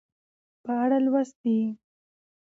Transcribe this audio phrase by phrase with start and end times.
[0.63, 1.57] په اړه لوستي